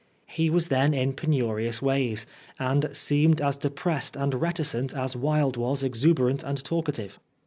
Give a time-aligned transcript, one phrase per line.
[0.25, 2.25] He was then in penurious days,
[2.57, 7.19] and seemed as depressed and reticent as Wilde was exuberant and talkative.